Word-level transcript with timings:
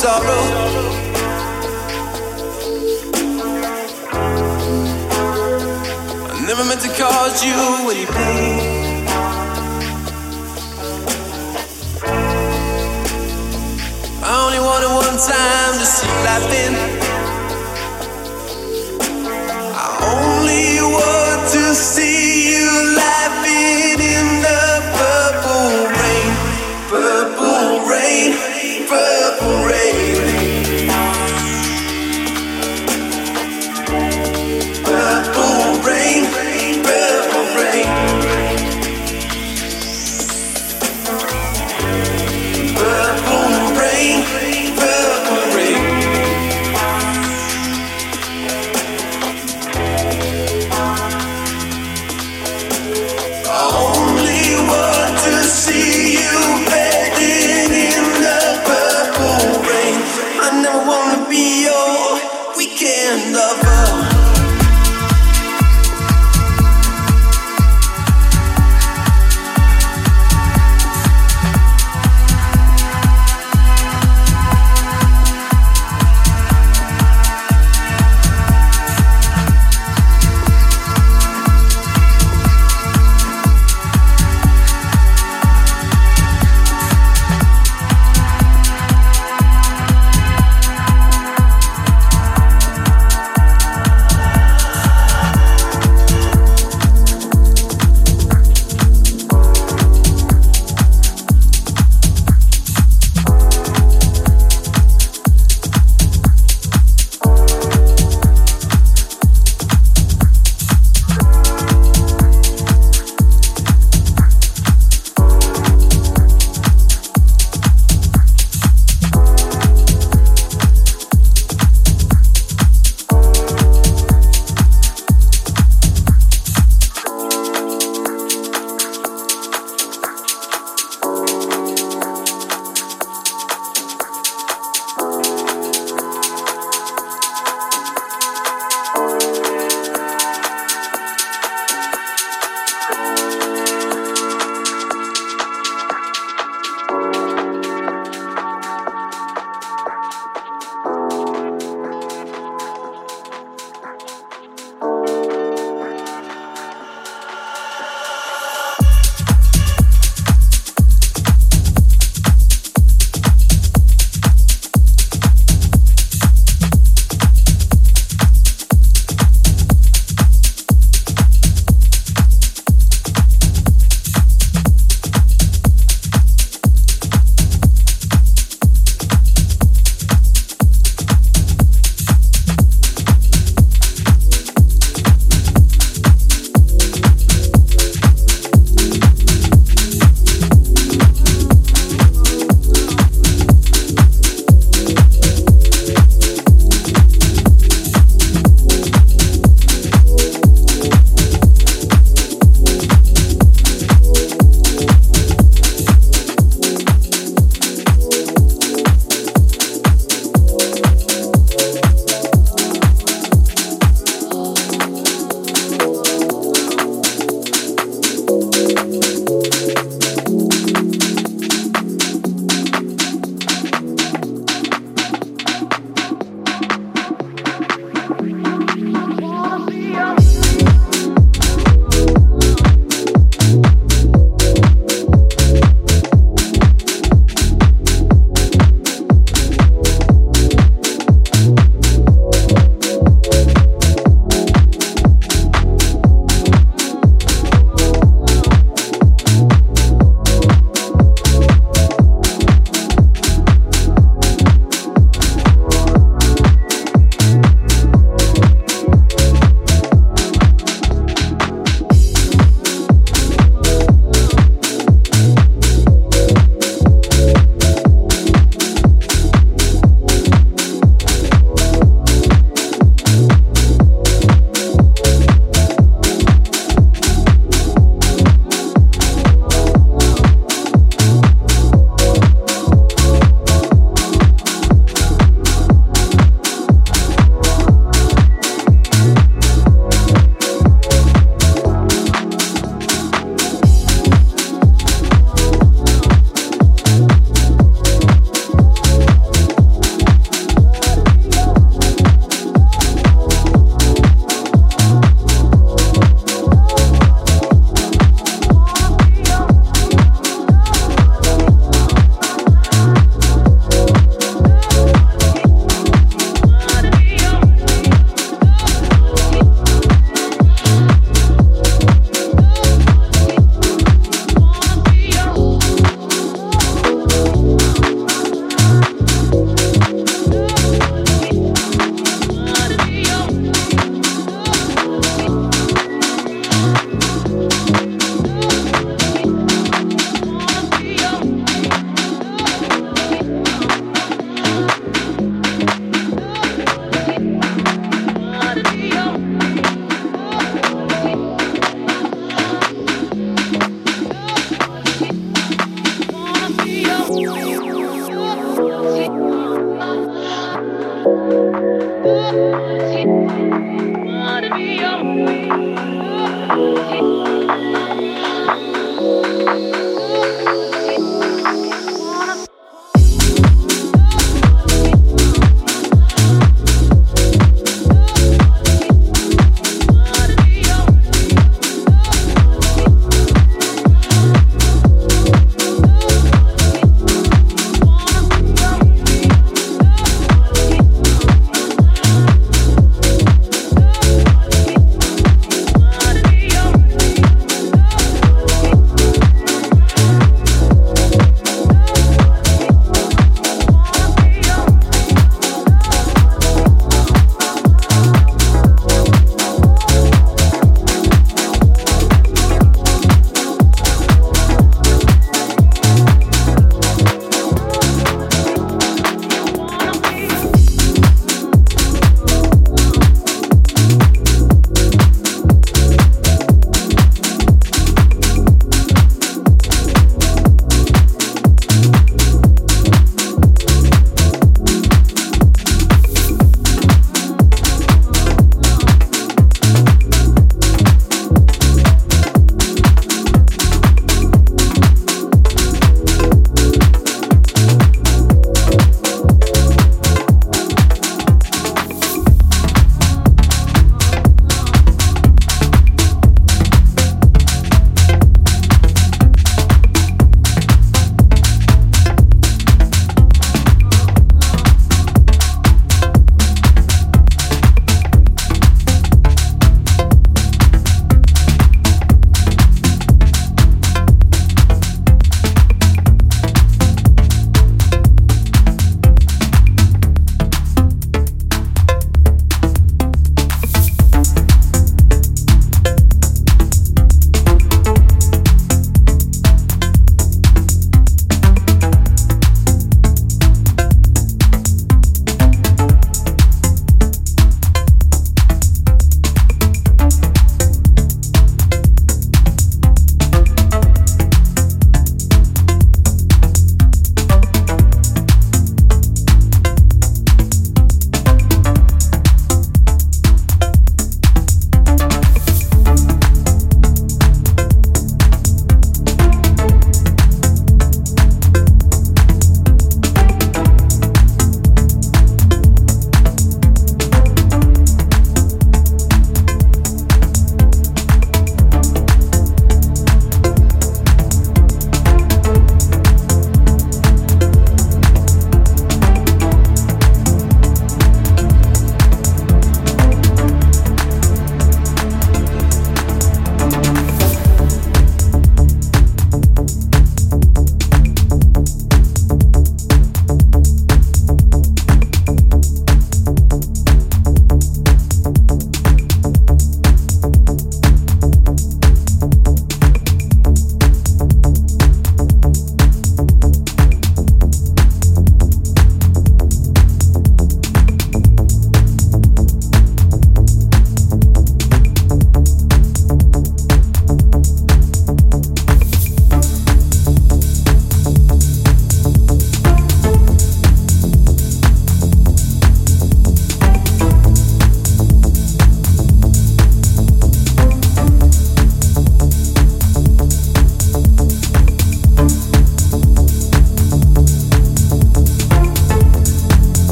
sorrow. 0.00 0.49